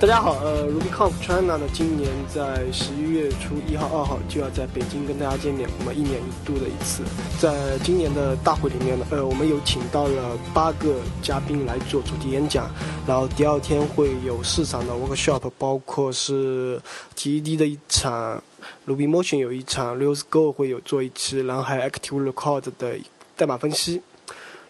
[0.00, 7.02] 大家好，呃，RubyConf China 呢，今年在十一月初一号、二号就要在北京跟大家见面，我们一年一度的一次。
[7.38, 12.70] 在今年的大会里面呢，呃， 我们有请到了八个嘉宾来做主题演讲，
[13.06, 16.80] 然后第二天会有市场的 workshop，包括是
[17.14, 18.42] TED 的一场
[18.86, 22.98] ，Ruby Motion 有一场，Rails Go 会有做一期，然后还有 Active Record 的
[23.36, 24.00] 代码分析。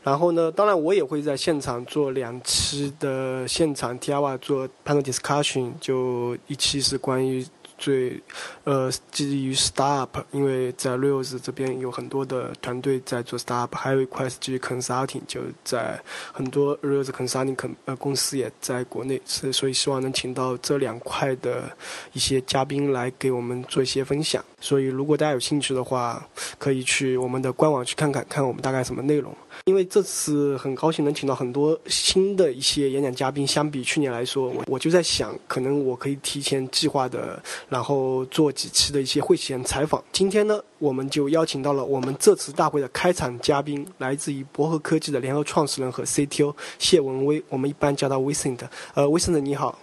[0.02, 7.46] 然后呢，当然我也会在现场做两期的现场 T R 做 panel discussion，就一期是关于。
[7.82, 8.22] 最，
[8.64, 15.98] 呃，基于 startup，因为在 Rails 这边有很多的团队在做 startup，还有一块是基于 consulting，就在
[16.30, 21.74] 很多 Rails consulting 呃公司也在国内，所以所以希望能请到这两块的
[22.12, 24.44] 一些嘉宾来给我们做一些分享。
[24.60, 26.22] 所以如果大家有兴趣的话，
[26.58, 29.34] 可以去我们的官网去看看，看我们大概什么内容。
[29.66, 37.40] 因为这次很高兴能请到很多新的一些演讲嘉宾，相比去年来说，我我就在想，可能我可以提前计划的。
[37.68, 40.02] 然后做几期的一些会前采访。
[40.12, 48.58] 今天呢，我们就邀请到了我们这次大会的开场嘉宾，来自于博和科技的联合创始人和 CTO 谢文威，我们一般叫他 Vincent。
[48.94, 49.78] 呃，Vincent 你好。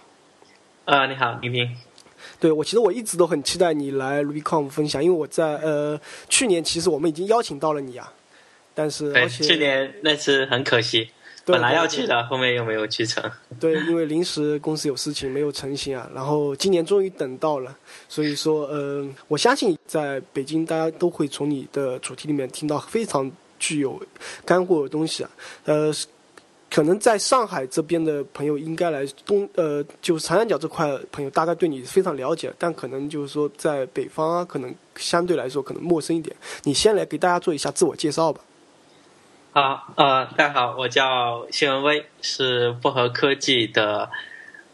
[0.84, 1.68] 啊，你好，林平。
[2.40, 5.98] 对我其实我一直都很期待你来 RubyConf 分享，因为我在呃
[6.28, 8.12] 去年其实我们已经邀请到了你啊，
[8.78, 11.10] 但是而且去年那次很可惜。
[11.44, 13.24] 本来要去的，后面又没有去成。
[13.58, 16.06] 对，因为临时公司有事情没有成型啊。
[16.14, 17.74] 然后今年终于等到了，
[18.06, 23.98] 所以说，呃，我相信在北京大家都会从你的主题里面听到非常具有
[24.44, 25.30] 干货的东西啊。
[25.64, 25.90] 呃，
[26.70, 36.36] 可能在上海这边的朋友应该来东，呃，就是长三角这块朋友大概对你非常了解，但可能就是说在北方啊，可能相对来说可能陌生一点。
[36.64, 38.42] 你先来给大家做一下自我介绍吧。
[39.60, 44.08] 好，呃，大家好，我叫谢文威，是薄荷科技的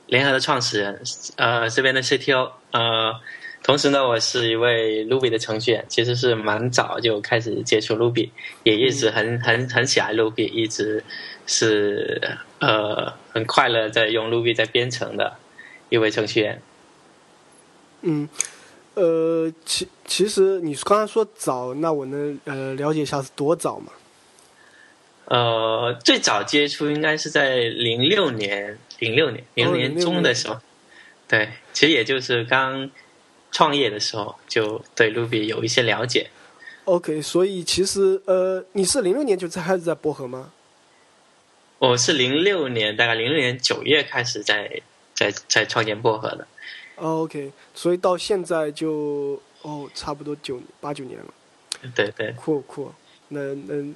[0.09, 1.03] 联合的创始人，
[1.37, 3.19] 呃，这边的 CTO，呃，
[3.63, 8.29] 同时呢，我是一位 Ruby 的程序员，其实是蛮早就开始接触 Ruby，
[8.63, 11.03] 也一直很很很喜爱 Ruby，一直
[11.47, 12.21] 是
[12.59, 15.39] 呃很快乐在用 Ruby 在编程的
[15.89, 16.61] 一位程序员。
[18.03, 18.29] 嗯，
[18.93, 23.91] 呃，其其实你刚才说早，那我能呃了解一下是多早吗？
[25.27, 30.61] 呃，最早接触应该是在零六年，零六年，零六年中的时候，
[31.27, 32.91] 对，其实也就是刚
[33.51, 36.29] 创业的时候，就对 Ruby 有一些了解。
[36.85, 40.53] OK，所以其实呃，你是零六年就在开始在薄荷吗？
[41.79, 44.83] 我是零六年，大概零六年九月开始在
[45.15, 46.47] 在在创建薄荷的。
[46.97, 51.33] OK，所以到现在就哦，差不多九八九年了。
[51.95, 52.93] 对对，酷酷，
[53.29, 53.95] 那那。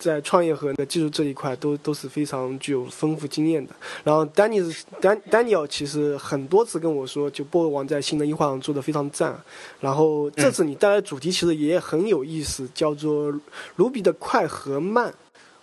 [0.00, 3.72] 在创业和那技术这一块都都是非常具有丰富经验的。
[4.02, 4.60] 然后丹尼
[5.00, 9.38] 丹丹尼尔其实很多次跟我说，就波王在新的一化上做的非常赞。
[9.78, 13.32] 然后这次你带来主题其实也很有意思，叫做
[13.76, 15.12] 卢比的快和慢。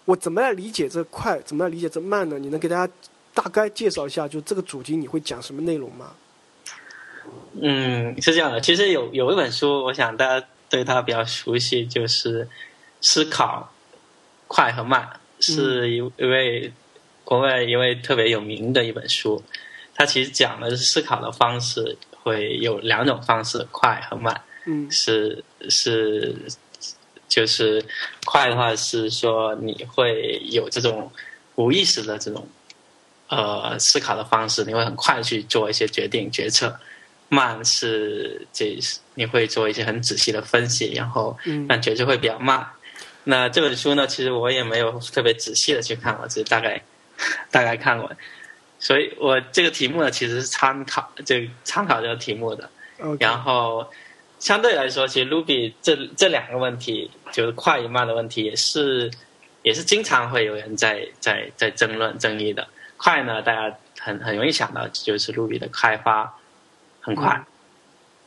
[0.05, 1.37] 我怎么来理解这快？
[1.41, 2.39] 怎么来理解这慢呢？
[2.39, 2.93] 你能给大家
[3.33, 6.11] 大概介绍一下，就这个主题你会讲什么内容吗？
[7.59, 8.61] 嗯，是这样的。
[8.61, 12.47] 其实有有一本书，我想大家对它比较熟悉，就是
[13.01, 13.69] 思考。
[14.47, 15.07] 快和慢
[15.39, 16.71] 是一一位
[17.23, 19.43] 国外一位特别有名的一本书，
[19.93, 24.41] 它其实讲的是思考的方式会有两种方式，快和慢。
[24.65, 26.35] 嗯，是是，
[27.27, 27.83] 就是
[28.25, 31.11] 快的话是说你会有这种
[31.55, 32.47] 无意识的这种
[33.27, 36.79] 呃思考的方式，你会很快去做一些决定决策。
[37.29, 38.79] 慢是这
[39.15, 41.37] 你会做一些很仔细的分析，然后
[41.67, 42.65] 但决策会比较慢。
[43.29, 46.81] 那这本书呢，其实我也没有特别仔细的去看，我只是大概
[47.51, 48.09] 大概看过，
[48.79, 52.69] 所以我这个题目呢，其实是参考这参考这个题目的。
[53.19, 53.85] 然后
[54.39, 59.11] 相对来说，其实 Ruby 这这两个问题，就是快与慢的问题，也是
[59.61, 62.65] 也是经常会有人在在在争论争议的。
[62.95, 66.33] 快呢，大家很很容易想到就是 Ruby 的开发
[67.01, 67.43] 很快，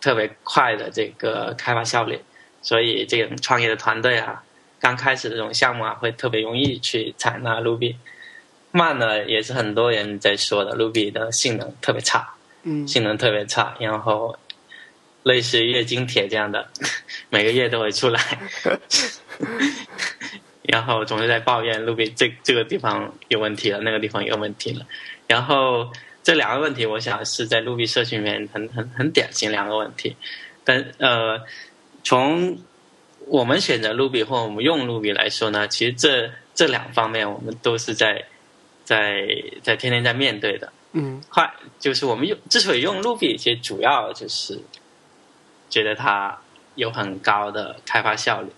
[0.02, 2.20] 特别快的这个开发效率，
[2.60, 4.44] 所以这种创业的团队啊。
[4.80, 7.96] 刚开始这种项目啊，会特别容易去采纳 Ruby。
[8.72, 14.38] 慢呢，也是很多人在说的，Ruby 的性能特别差，嗯，性能特别差，然后
[15.24, 16.68] 类似于月经帖这样的，
[17.30, 18.20] 每个月都会出来，
[20.62, 24.86] 然后总是在抱怨 Ruby 这这个地方有问题了，那个地方有问题了。
[25.26, 25.90] 然后
[26.22, 30.16] 这两个问题，我想是在 Ruby 社区里面很很很典型两个问题，
[30.62, 31.40] 但呃，
[32.04, 32.56] 从
[33.30, 38.24] 我们选择 Ruby 或我们用 Ruby 来说呢，其实这这两方面我们都是在
[38.84, 39.24] 在
[39.62, 40.72] 在天天在面对的。
[40.92, 41.48] 嗯快
[41.78, 44.58] 就是我们用之所以用 Ruby，其实主要就是
[45.68, 46.40] 觉得它
[46.74, 48.50] 有很高的开发效率。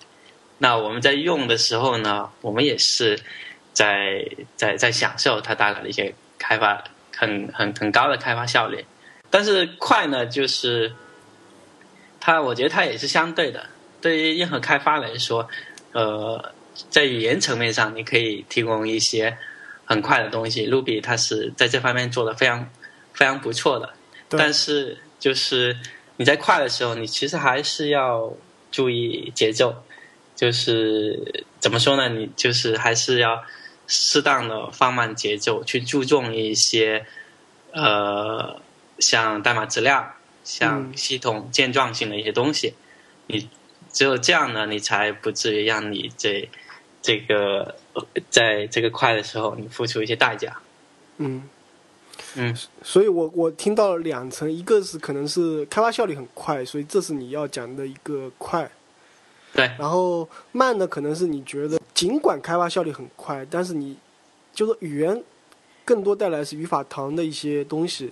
[0.56, 3.20] 那我们在用的时候呢，我们也是
[3.74, 4.26] 在
[4.56, 6.82] 在在享受它带来的一些开发
[7.14, 8.86] 很很很高的开发效率。
[9.28, 10.94] 但是快呢，就是
[12.19, 13.66] 它，我觉得它也是相对的。
[14.02, 15.49] 对于任何开发来说，
[15.93, 16.52] 呃，
[16.90, 19.38] 在语言层面上，你可以提供一些
[19.87, 20.69] 很快的东西。
[20.69, 22.69] Ruby 它是在这方面做的非常
[23.14, 23.94] 非常不错的。
[24.28, 25.78] 但是就是
[26.16, 28.34] 你在快的时候，你其实还是要
[28.70, 29.82] 注意节奏。
[30.34, 32.08] 就是怎么说呢？
[32.08, 33.44] 你就是还是要
[33.87, 37.06] 适当的放慢节奏，去注重一些
[37.70, 38.60] 呃，
[38.98, 42.75] 像代码质量、像嗯系统健壮性的一些东西。
[43.28, 43.48] 你
[43.92, 46.48] 只有这样呢，你才不至于让你这
[47.00, 50.60] 这个呃在这个快的时候，你付出一些代价。
[51.18, 51.48] 嗯，
[52.34, 58.70] 嗯，所以我我听到了两层，一个是可能是开发效率很快，所以这是你要讲的一个快。
[59.54, 63.96] 对，然后慢的，可能是你觉得尽管开发效率很快，但是你
[64.54, 65.22] 就是语言
[65.84, 68.10] 更多带来是语法糖的一些东西，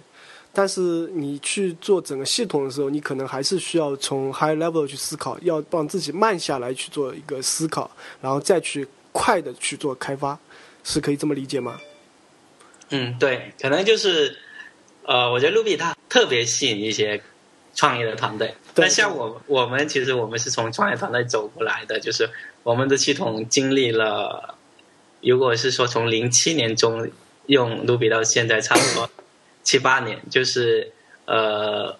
[0.53, 0.81] 但是
[1.15, 10.39] 你去做整个系统的时候，你可能还是需要从 high level 去思考，要让自己慢下来去做一个思考，然后再去快的去做开发，
[10.83, 11.81] 是可以这么理解吗？
[12.91, 14.37] 嗯，对，可能就是
[15.05, 17.23] 呃，我觉得 Ruby 它特别吸引一些
[17.75, 18.55] 创业的团队。
[18.75, 22.29] 对那像我我们其实我们是从创业团队走过来的，就是
[22.65, 24.57] 我们的系统经历了，
[25.21, 27.09] 如果是说从零七年中
[27.47, 29.11] 用 Ruby 到现在差不多
[29.63, 30.93] 七八年，就是
[31.27, 31.97] 呃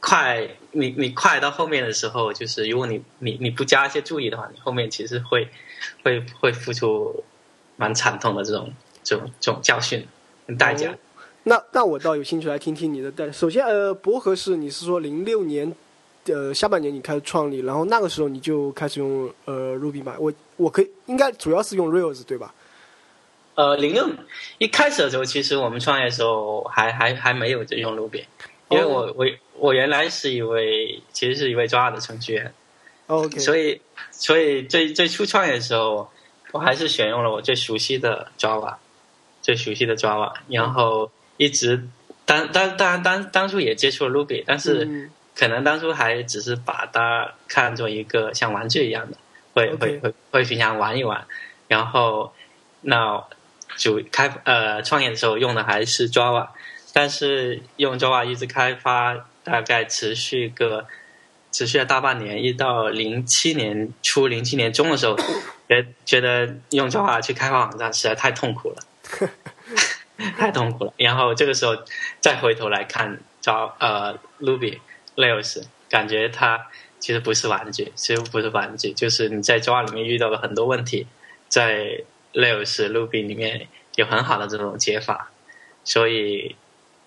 [0.00, 5.48] 快，你你快到后面的时候，就是如果你你你不加一些注意的话，你后面其实会
[6.02, 7.24] 会会付出
[7.76, 8.72] 蛮惨痛的这种
[9.02, 10.06] 这种这种教训
[10.46, 10.94] 跟代价。
[11.44, 13.30] 那那我倒有兴趣来听听你的代。
[13.30, 15.72] 首先，呃，博和是你是说零六年，
[16.26, 20.16] 呃下半年你开始创立，然后那个时候你就开始用呃 Ruby 嘛？
[20.18, 22.52] 我我可以应该主要是用 Rails 对吧？
[23.56, 24.08] 呃，零六
[24.58, 28.24] 一开始的时候，其实我们创业的时候还还还没有用 Ruby，
[28.68, 32.54] 因为我我我原来是一位其实是一位 Java 的程序员
[33.08, 33.80] ，OK，所以
[34.12, 36.08] 所以最最初创业的时候，
[36.52, 38.76] 我还是选用了我最熟悉的 Java，
[39.42, 41.88] 最熟悉的 Java，然后一直
[42.24, 45.10] 当当当然当当初也接触了 Ruby，但是嗯。
[45.38, 49.18] 可能当初还只是把它看作一个像玩具一样的，
[49.52, 51.26] 会会会会平常玩一玩，
[51.68, 52.32] 然后
[52.80, 53.22] 那
[53.76, 56.48] 主开呃创业的时候用的还是 Java，
[56.92, 60.86] 但是用 Java 一直开发，大概持续个
[61.52, 65.16] 持续了大半年，一到零七年初、零七年中的时候，
[65.68, 68.76] 觉觉得用 Java 去开发网站实在太痛苦了，
[70.38, 70.92] 太痛苦了。
[70.96, 71.76] 然后这个时候
[72.20, 74.78] 再回头来看 Java 呃 Ruby
[75.16, 76.66] Rails，感觉它
[76.98, 81.06] 其实不是玩具，其实不是玩具，就是你在 Java 里面遇到了很多问题，
[81.48, 82.02] 在
[82.36, 83.66] Rails Ruby 里面
[83.96, 85.32] 有很好的这种解法，
[85.84, 86.54] 所以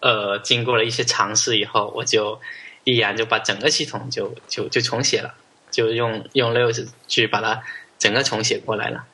[0.02, 2.42] 呃，经过了一些尝试以后，我就
[2.84, 5.36] 毅然就把整个系统就就就重写了，
[5.70, 7.62] 就用用 Rails 去把它
[8.00, 9.06] 整个重写过来了。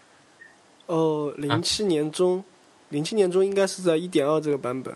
[0.85, 2.45] 哦，零七年中，
[2.89, 4.95] 零七年中应该是在一点二这个版本。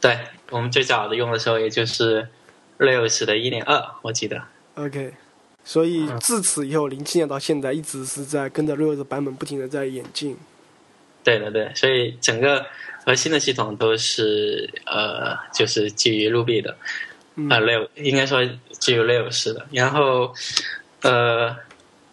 [0.00, 0.18] 对
[0.50, 2.28] 我们最早的用的时候，也就是
[2.78, 4.42] Rails 的一点二，我记得。
[4.74, 5.14] OK，
[5.64, 10.36] 所以嗯自此以后，零七年到现在一直是在跟着 Rails 版本不停的在演进。
[11.24, 12.66] 对的，对，所以整个
[13.06, 16.76] 核心的系统都是呃，就是基于 Ruby 的，
[17.36, 19.66] 嗯呃，Rails 应该说基于 Rails 的。
[19.72, 20.34] 然后
[21.00, 21.56] 呃，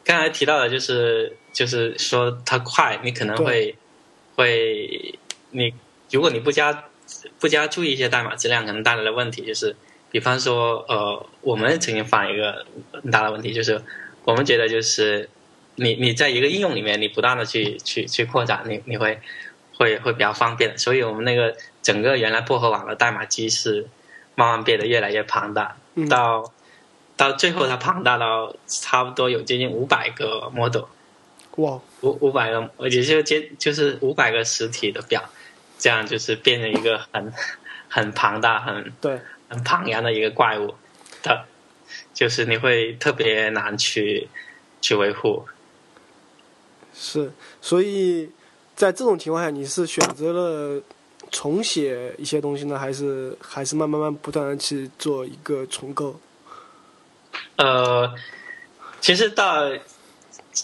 [0.05, 3.75] 刚才提到的就是就是说它快，你可能会
[4.37, 5.73] 会你
[6.09, 6.85] 如果你不加
[7.37, 9.75] 不加注意一些代码质量，可能带来的问题就是，
[10.11, 13.81] 比方说呃，我们曾经犯一个很大的问题，就是
[14.23, 15.29] 我们觉得就是
[15.75, 19.19] 你你在一个应用里面，你不断的去去去扩展，你你会
[19.77, 23.87] 会会比较方便，所以我们那个整个原来薄荷网的代码机是
[24.35, 26.07] 慢慢变得越来越庞大，嗯。
[26.09, 26.51] 到
[27.17, 30.85] 到最后它庞大到差不多有接近五百个 model，
[31.57, 35.23] 哇，五五百个，也就接就是五百个实体的表，
[35.77, 37.31] 这样就是变成一个很
[37.89, 39.19] 很庞大、很对，
[39.51, 40.73] 很庞然的一个怪物
[41.21, 41.45] 的，
[42.13, 44.29] 就是你会特别难去
[44.79, 45.45] 去维护。
[46.93, 48.29] 是，所以
[48.77, 50.81] 在这种情况下，你是选择了
[51.29, 56.17] 重写一些东西呢，还是还是慢慢慢不断的去做一个重构？
[57.57, 58.15] 呃，
[59.01, 59.69] 其实到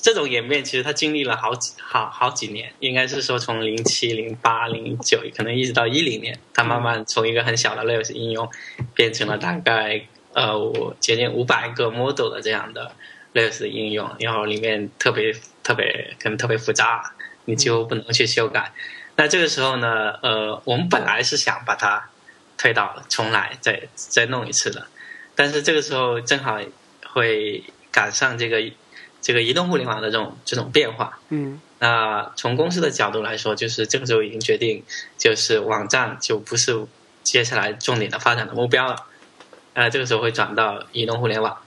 [0.02, 8.50] 这种演变其实它经历了好几好好几年，应该是说从零七、零八、零九，可能一直到一零年，它慢慢从一个很小的 Rails 应用，
[8.94, 12.92] 变成了大概呃我接近五百个 model 的这样的
[13.34, 17.14] Rails 的应用，然后里面特别特别可能特别复杂，
[17.46, 18.72] 你几乎不能去修改。
[19.16, 22.10] 那这个时候呢，呃，我们本来是想把它
[22.58, 24.88] 推倒重来，再再弄一次的，
[25.36, 26.60] 但是这个时候正好
[27.14, 28.62] 会赶上这个。
[29.28, 34.86] 这个移动互联网的这种这种变化，嗯，那从公司的角度来说，就是这个时候已经决定，
[35.18, 36.86] 就是网站就不是
[37.24, 38.96] 接下来重点的发展的目标了，
[39.74, 41.58] 呃，这个时候会转到移动互联网，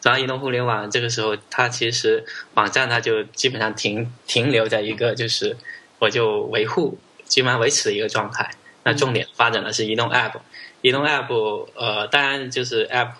[0.00, 5.56] 转到移动互联网，这个时候它其实网站它就基本上停停留在一个就是
[6.00, 8.50] 我就维护基本上维持的一个状态，
[8.82, 10.40] 那重点发展的是移动 App，
[10.82, 13.12] 移动 App 呃，当然就是 App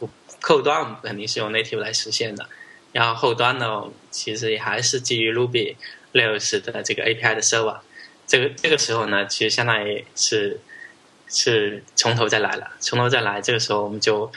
[0.42, 2.48] 后端肯定是用 Native 来实现的。
[2.96, 5.76] 然后后端呢，其实也还是基于 Ruby
[6.14, 7.80] Rails 的这个 API 的 server。
[8.26, 10.58] 这个这个时候呢，其实相当于是
[11.28, 13.42] 是从头再来了，从头再来。
[13.42, 14.32] 这个时候我们就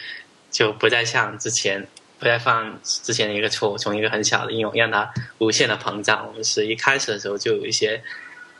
[0.51, 1.87] 就不再像之前，
[2.19, 6.27] 不再犯之前的一个错误，从一个很小的应用让它无限的膨胀。
[6.27, 8.03] 我们是一开始的时候就有一些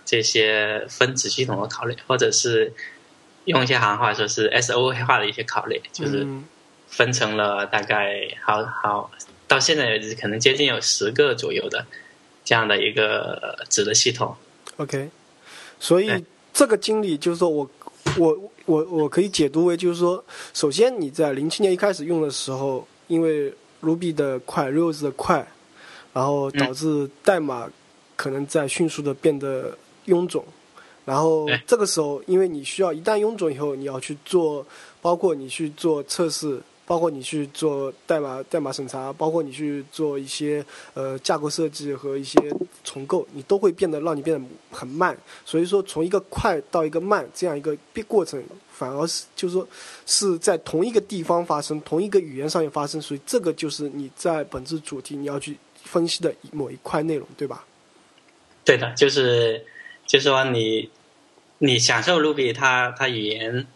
[0.06, 2.72] 这些分子系统的考虑，或者是
[3.44, 6.26] 用一些行话说是 SOA 化的一些考虑，就是
[6.88, 9.12] 分成了大概好好。
[9.50, 11.84] 到现在为止，可能接近有十个左右的
[12.46, 14.36] 这样的一个子的系统。
[14.78, 15.10] OK，
[15.80, 17.70] 所以这个经历就是说我
[18.18, 23.52] 我我我可以解读为就是说，首先你在零七年一开始用的时候，因为
[23.82, 25.46] Ruby 的快，Rails 的快，
[26.14, 27.68] 然后导致代码
[28.16, 29.76] 可能在迅速的变得
[30.06, 30.46] 臃肿，
[31.06, 34.64] 然后这个时候，因为你需要一旦臃肿以后，你要去做，
[35.02, 36.62] 包括你去做测试。
[36.90, 40.66] 包括你去做代码代码审查，包括你去做一些
[40.96, 42.36] 呃架构设计和一些
[42.84, 45.16] 重构，你都会变得让你变得很慢。
[45.46, 47.78] 所以说，从一个快到一个慢这样一个
[48.08, 49.68] 过程，反而是就是说
[50.08, 53.00] 是在同一个地方发生，同一个语言上面发生。
[53.00, 57.64] 所以这个就是你在本质主题你要去分析的某一块内容，对吧？
[58.66, 59.64] 对的，就是
[60.08, 60.90] 就是说你
[61.60, 63.68] 你享受 Ruby 它它语言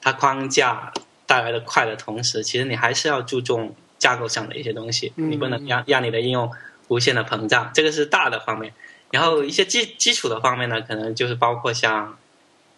[0.00, 0.92] 它框架。
[1.28, 6.50] 带来的快的同时，其实你还是要注重架构上的一些东西，你不能让让你的应用
[6.88, 8.72] 无限的膨胀，这个是大的方面。
[9.10, 12.16] 然后一些基基础的方面呢，可能就是包括像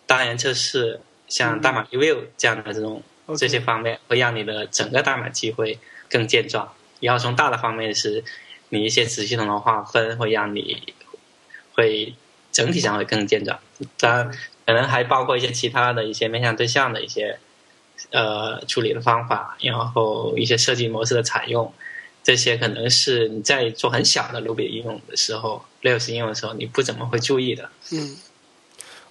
[0.05, 3.01] 单元测试、像代码 review 这样的这种
[3.37, 5.79] 这些方面，会让你的整个代码机会
[6.09, 6.73] 更健壮。
[6.99, 8.25] 然后从大的方面是，
[8.71, 10.93] 你一些子系统的划分会让你
[11.75, 12.15] 会
[12.51, 13.61] 整体上会更健壮。
[13.97, 14.31] 当然，
[14.67, 17.39] 可能还包括一些其他的一些面向对象的一些。
[18.11, 21.73] 呃，处理的方法，然后一些设计模式的采用，
[22.25, 27.69] 这些可能是你在做很小的 Ruby 应用的时候，Rails 应用的时候，你不怎么会注意的。
[27.93, 28.17] 嗯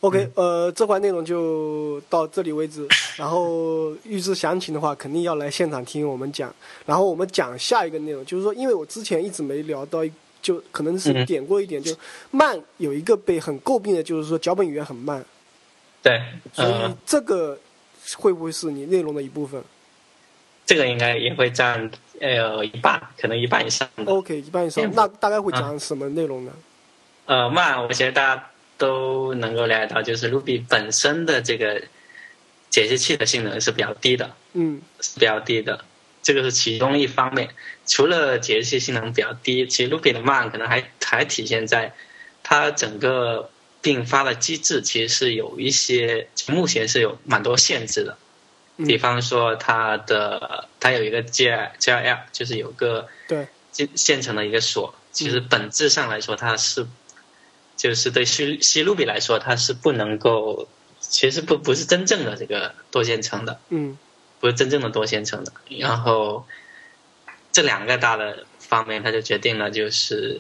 [0.02, 2.86] ，OK，呃，这块内容就到这里为止。
[3.16, 6.54] 然后预知详情的话，肯定要来现场听我们讲。
[6.86, 10.00] 然后我们讲下一个内容，就是说，因为我之前一直没聊到，
[10.42, 11.96] 就可能是点过一点，就
[12.32, 15.24] 慢有一个被很诟病的，就是说脚本语言很慢。
[16.04, 16.22] 对，
[16.54, 16.74] 所以
[17.06, 17.58] 这个。
[18.18, 19.64] 会不会是你内容的一部分？
[20.66, 21.90] 这个应该也会占
[22.22, 23.90] 呃一半，可能一半以上。
[24.06, 24.88] OK，一半以上。
[24.94, 26.52] 那大概会讲什么内容呢？
[27.26, 31.82] 呃，慢，我觉得大家都能够了解到，就是 Ruby 本身的这个
[32.70, 34.36] 解析器的性能是比较低的。
[34.54, 35.84] 嗯，是比较低的，
[36.22, 37.50] 这个是其中一方面。
[37.88, 41.94] 除了解析器性能比较低，其实 Ruby 的慢可能还还体现在
[42.44, 43.50] 它整个。
[43.82, 48.18] 并发的机制其实是有一些，目前是有蛮多限制的。
[48.86, 54.96] 比方说，它的它有一个 G G L，就是有个对现现成的一个锁。
[55.12, 56.88] 其实本质上来说，它是
[57.76, 60.70] 就是对西西路比来说，它是不能够，
[61.02, 63.60] 其实不不是真正的这个多线程的。
[63.68, 63.98] 嗯，
[64.40, 65.52] 不是真正的多线程的。
[65.78, 66.46] 然后
[67.52, 70.40] 这两个大的方面，它就决定了，就是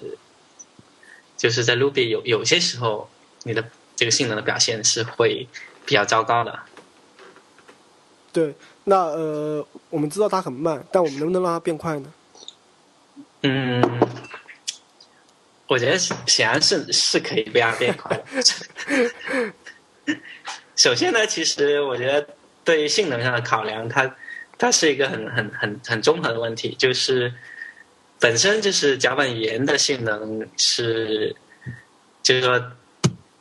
[1.35, 3.09] 就是在 Ruby 有有些时候。
[3.43, 3.63] 你的
[3.95, 5.47] 这个性能的表现是会
[5.85, 6.59] 比较糟糕的。
[8.31, 8.53] 对，
[8.83, 12.13] 那呃，我们知道它很慢，但我们能不能让它变快呢？
[13.41, 13.81] 嗯，
[15.67, 18.23] 我觉得显然是是可以被它变快的。
[20.75, 22.27] 首先呢，其实我觉得
[22.63, 24.15] 对于性能上的考量，它
[24.57, 27.33] 它是一个很很很很综合的问题，就是
[28.19, 31.35] 本身就是甲板语言的性能是，
[32.21, 32.71] 就是说。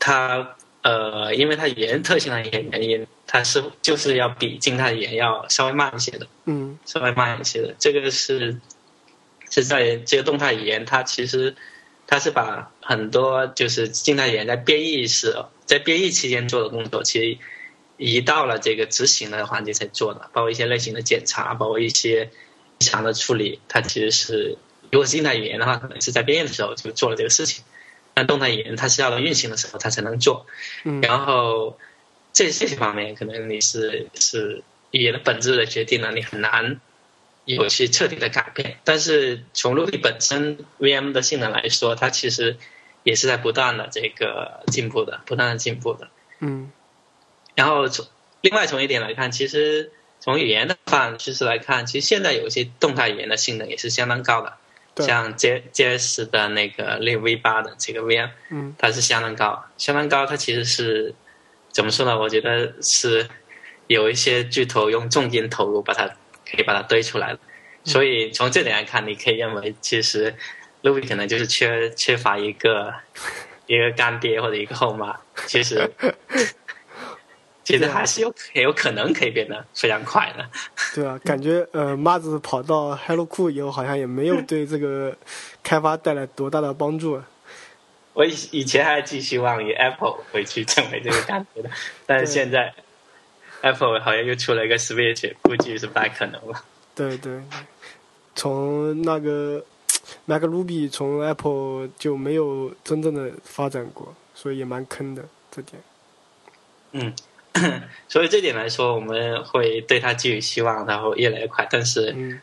[0.09, 7.75] 它呃，因为它语言特性的一些原因，它是就是要比静态语言要稍微慢一些的，嗯，稍微慢一些的。
[7.79, 8.59] 这个是
[9.51, 11.55] 是在这个动态语言，它其实
[12.07, 17.39] 它是把很多就是静态语言在编译时，在编译期间做的工作，其实
[17.99, 22.31] 移到了这个执行的环节才做的，包括一些类型的检查，包括一些
[22.79, 24.57] 异常的处理，它其实是
[24.91, 27.63] 如果是静态语言的话，可能是在编译的时候就做了这个事情。
[28.19, 30.45] 但动态语言它是要到运行的时候它才能做，
[31.03, 31.79] 然后
[32.33, 36.81] 这这些方面可能你是是语言的本质的决定了，你很难
[37.45, 38.79] 有些彻底的改变。
[38.83, 42.57] 但是从 Ruby 本身 VM 的性能来说，它其实
[43.05, 46.11] 也是在不断的这个进步的，不断的进步的。
[46.41, 46.73] 嗯。
[47.55, 48.05] 然后从
[48.41, 54.57] 另外从一点来看，其实从语言的范其实来看，其实现在有一些动态语言的性能也是相当高的。
[55.05, 60.27] 像 J J S 的那个六 V 八的这个 VM，嗯，它是相当高，相当高。
[60.27, 61.15] 它其实是
[61.71, 62.19] 怎么说呢？
[62.19, 63.29] 我觉得是
[63.87, 66.07] 有一些巨头用重金投入把它
[66.51, 67.39] 可以把它堆出来了。
[67.85, 70.35] 所以从这点来看，你可以认为其实
[70.83, 72.93] Ruby 可能就是缺缺乏一个
[73.67, 75.19] 一个干爹或者一个后妈。
[75.47, 75.91] 其实。
[77.69, 80.49] 其实还是有也有可能可以变得非常快的。
[80.95, 85.15] 对啊，感觉呃，妈子跑到 Hello 库以后，好像也没有对这个
[85.63, 87.21] 开发带来多大的帮助。
[88.15, 91.71] 我以以前还寄希望于 Apple 会去成为这个感觉的，
[92.07, 92.73] 但是现在
[93.61, 96.65] Apple 好像又出了一个 Switch，估计是不太可能了。
[96.95, 97.39] 对对，
[98.35, 99.63] 从那个
[100.25, 105.83] Mac Ruby 从 Apple 就没有真正的发展过，所以也蛮坑的这点。
[106.93, 107.15] 嗯。
[108.09, 111.67] 所以这点来说，我们会对他寄予希望，然后越来越快。
[111.71, 112.41] 但是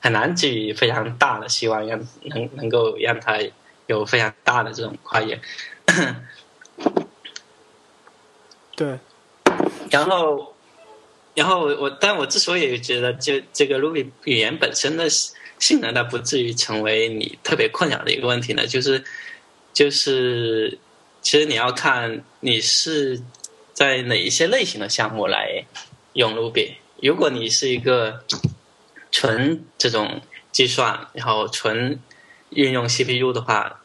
[0.00, 3.38] 很难寄予非常大的希望，让能能够让他
[3.86, 5.40] 有非常大的这种跨越。
[8.74, 8.98] 对。
[9.90, 10.54] 然后，
[11.34, 19.04] 然后我，但我之所以觉得，就这个 Ruby 语言本身的性能，它不至于成为你特别困扰的一个问题呢，就是，
[19.72, 20.78] 就是，
[21.22, 23.22] 其实你要看你是。
[23.76, 25.66] 在哪一些类型的项目来
[26.14, 26.76] 用 Ruby？
[27.02, 28.24] 如果你是一个
[29.12, 32.00] 纯这种计算，然后纯
[32.48, 33.82] 运用 CPU 的话，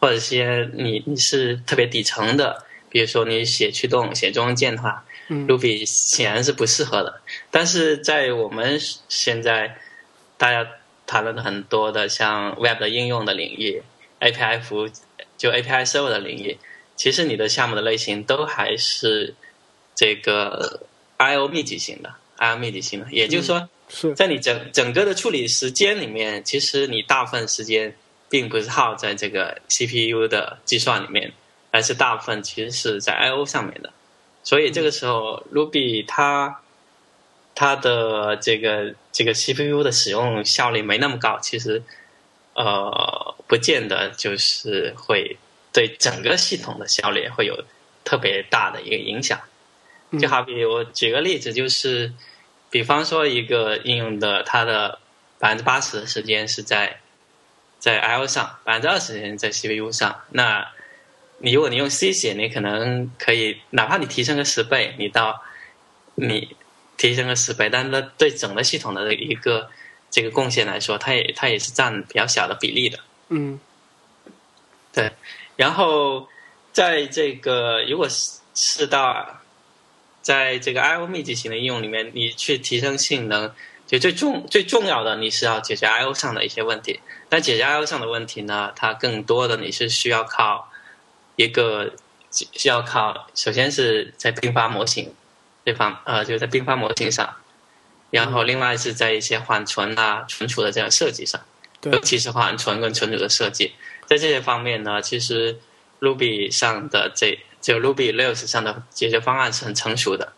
[0.00, 7.20] 或者些你你是特别底层的，比如说你写驱动、写中文件的话，Ruby 显然是不适合的。
[7.50, 9.76] 但是在我们现在
[10.38, 10.66] 大家
[11.06, 13.82] 谈论的很多的像 Web 的应用的领域
[14.20, 14.88] ，API 服务
[15.36, 16.56] 就 API Server 的领域。
[16.96, 19.34] 其实你的项目的类型都还是
[19.94, 20.82] 这个
[21.16, 23.68] I/O 密集型的，I/O 密集型的，也就是说，
[24.14, 27.96] 在你整整个的处理时间里面，其实你大部分时间
[28.28, 31.32] 并不是耗在这个 CPU 的计算里面，
[31.70, 33.92] 而是大部分其实是在 I/O 上面的。
[34.42, 36.60] 所以这个时候，Ruby 它
[37.54, 41.82] 它的这个这个 CPU 的使用效率没那么高，其实
[42.54, 45.36] 呃，不见得就是会。
[45.74, 47.64] 对整个系统的效率会有
[48.04, 49.40] 特别大的一个影响，
[50.20, 52.12] 就好比我举个例子，就是
[52.70, 55.00] 比方说一个应用的它的
[55.40, 57.00] 百分之八十的时间是在
[57.80, 60.22] 在 I/O 上，百分之二十时间在 CPU 上。
[60.30, 60.70] 那
[61.38, 65.42] 你如果你用 C 写，你可能可以，哪怕你提升个十倍，你到
[66.14, 66.56] 你
[66.96, 69.68] 提升个十倍，但是对整个系统的一个
[70.08, 73.00] 这个贡献来说，它也它也是占比较小的比例的。
[73.30, 73.58] 嗯，
[74.92, 75.10] 对。
[75.56, 76.28] 然后，
[76.72, 78.08] 在这个如果
[78.54, 79.40] 是到，
[80.22, 83.52] 在这个 I/O 密集型的应用里面，你去提升性能，
[83.86, 87.00] 就最重最重要的，你是要解决 I/O 上的一些问题。
[87.28, 90.70] 但解决 I/O 上的问题呢，它更多的你是需要靠
[91.36, 91.92] 一个
[92.30, 95.12] 需要靠，首先是在并发模型
[95.64, 97.36] 这方呃，就在并发模型上，
[98.10, 101.40] 然后另外是在一些缓存啊、存储的这样设计上，
[101.92, 103.72] 尤其是缓存跟存储的设计。
[104.06, 105.58] 在这些方面呢，其实
[106.00, 110.32] Ruby 上的这就 Ruby Rails 上的解决方案是很成熟的。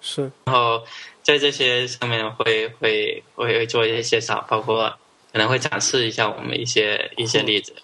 [0.00, 0.30] 是。
[0.44, 0.82] 然后
[1.22, 4.88] 在这些上面会会会做一些介绍，包括
[5.32, 7.74] 可能会展示一下我们一些一些例子。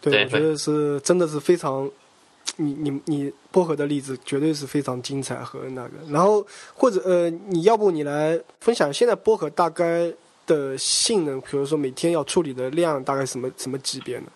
[0.00, 1.90] 对，我觉得是真的是非常，
[2.56, 5.94] 你你你薄荷的例子绝对是非常精彩和那个。
[6.10, 10.12] 然后或者呃，你要不你来分享现在薄荷大概
[10.48, 14.26] 的性能，比如说每天要处理的量大概什么什么级别呢？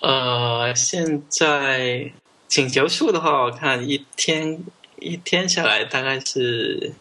[0.00, 2.10] 呃，现在
[2.48, 4.64] 请求数的话，我看一天
[4.98, 6.92] 一天下来大概是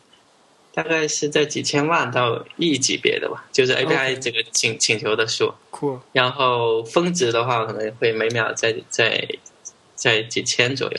[0.74, 5.54] 大概是在几千万到亿级别的吧，就是 API 这个请请求的数。
[5.70, 6.00] 酷。
[6.12, 9.28] 然后峰值的话，可能会每秒在在
[9.96, 10.98] 在几千左右。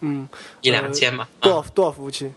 [0.00, 0.28] 嗯。
[0.60, 1.28] 一两千吧。
[1.40, 2.30] 多少多少服务器？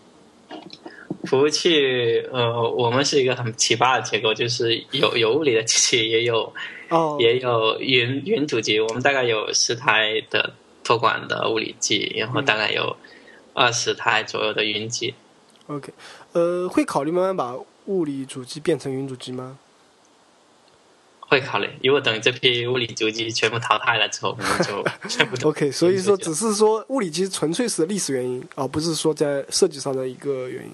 [1.24, 6.52] 服务器，呃，我们是一个很奇葩的结构，就是有有物理的机器，也有
[6.88, 8.80] 哦，也有云云主机。
[8.80, 12.96] 我们大概有十台的托管的物理机，然后大概有
[13.54, 15.14] 二十台左右的云机。
[15.68, 15.92] OK，
[16.32, 17.56] 呃，会考虑慢慢把
[17.86, 19.58] 物理主机变成云主机吗？
[21.20, 30.70] 会考虑，如果等这批物理主机全部淘汰了之后，我们就 全部都 OK，所以说只是说物理机纯粹是历史原因，而不是说在设计上的一个原因，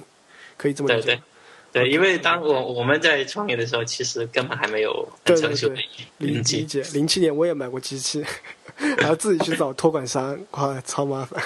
[0.59, 1.23] 可以这么理解对对。
[1.71, 5.85] 对，因为当我我们在创业的时候，其实根本还没有成熟的理
[6.17, 6.65] 理云机。
[6.65, 6.83] 解。
[6.95, 8.25] 零七年我也买过机器，
[8.97, 11.43] 然后自己去找托管商，哇，超麻烦。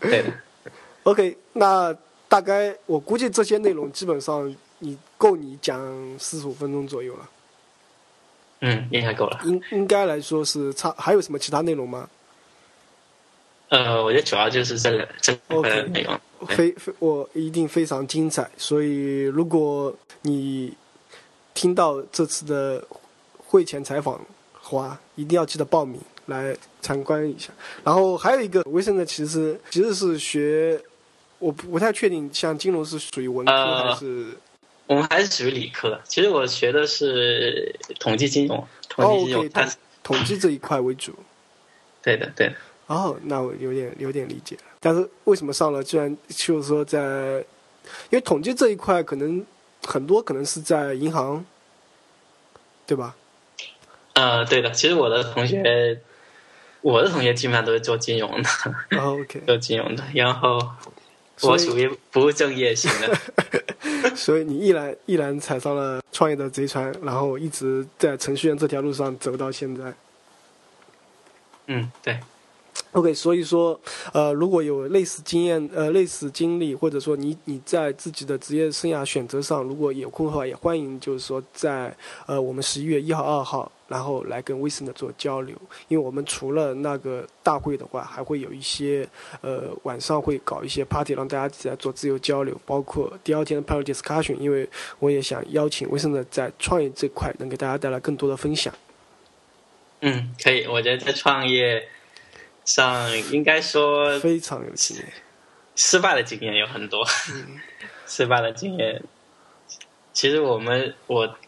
[0.00, 0.32] 对的
[1.04, 1.96] ，OK，那
[2.28, 5.80] 大概我估计这些内容基本上你够你讲
[6.18, 7.30] 四十五分钟左右了，
[8.60, 9.40] 嗯，应该够了。
[9.44, 10.94] 应应该来说是差。
[10.98, 12.06] 还有什么其他内容吗？
[13.68, 16.18] 呃，我觉得主要就是这个这个内容。
[16.46, 20.72] 非非我一定非常精彩，所以如果你
[21.52, 22.82] 听到这次的
[23.36, 24.24] 会前采访的
[24.60, 27.50] 话，一定要记得报名来参观一下。
[27.82, 30.80] 然后还有一个，威森的其实其实是学，
[31.40, 34.28] 我不不太确定，像金融是属于文科呃还是？
[34.86, 36.00] 我们还是属于理科。
[36.04, 41.12] 其实我学的是统计金融，统哦计金融，，OK，但是统计这一块为主。
[42.00, 42.54] 对的，对的。
[42.88, 44.62] 哦，那我有点有点理解了。
[44.80, 45.82] 但是为什么上了？
[45.82, 47.38] 居然就是说在，
[48.10, 49.44] 因为统计这一块可能
[49.86, 51.44] 很多可能是在银行，
[52.86, 53.14] 对吧？
[54.14, 54.70] 呃，对的。
[54.70, 56.00] 其实我的同学，
[56.80, 58.48] 我的同学基本上都是做金融的，
[58.98, 60.02] 哦，OK， 做金融的。
[60.14, 60.58] 然后
[61.42, 63.18] 我属于不务正业型的。
[64.16, 69.92] 所以你毅然毅然踩上了创业的贼船，然后一直在程序员这条路上走到现在。
[71.66, 72.18] 嗯，对。
[72.92, 73.78] OK，所以说，
[74.14, 81.94] 呃，如果有类似经验、呃类似经历，或者说你你在自己的职业生涯选择上，如果有空的话，也欢迎就是说在
[82.26, 85.54] 呃我们十一月一号、二号，然后来跟威森的做交流。
[85.88, 89.06] 因为我们除了那个大会的话，还会有一些
[89.42, 94.36] 呃晚上会搞一些 party，让大家一起来做自由交流，包括第二天的 panel discussion。
[94.36, 94.66] 因为
[94.98, 98.72] 我也想邀请威森的在创业这块能给大家带来更多的分享。
[100.00, 100.66] 嗯，可以。
[100.66, 101.86] 我觉得在创业
[102.68, 105.06] 上，应该说非常有经验。
[105.74, 107.02] 失败的经验有很多。
[108.06, 109.02] 失败的经验，
[110.12, 111.38] 其实我们我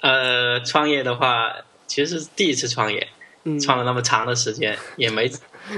[0.00, 1.54] 呃创业的话，
[1.86, 3.08] 其实是第一次创业，
[3.44, 5.30] 嗯，创了那么长的时间，也没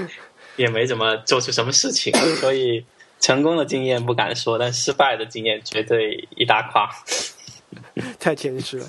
[0.55, 2.85] 也没怎么做出什么事情， 所以
[3.19, 6.89] 成功的经验不敢说，但失败的经验绝对一大筐。
[8.19, 8.87] 太谦虚了。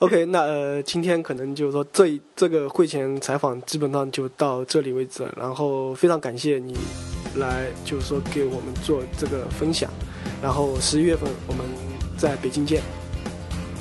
[0.00, 5.34] OK，那呃，今天可能就是说这一这个会前采访基本上就到这里为止了。
[5.36, 6.74] 然后非常感谢你
[7.36, 9.90] 来，就是说给我们做这个分享。
[10.42, 11.66] 然后十一月份我们
[12.16, 12.82] 在北京见。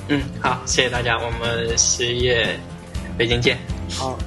[0.09, 2.59] 嗯，好，谢谢大家，我们十一月
[3.17, 3.57] 北京见。
[3.89, 4.19] 好，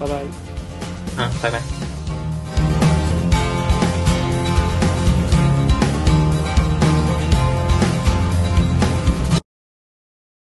[0.00, 0.22] 拜拜。
[1.18, 1.75] 嗯，拜拜。